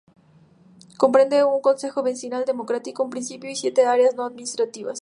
[0.97, 4.73] Comprende un consejo vecinal democrático, un municipio y siete áreas no administradas.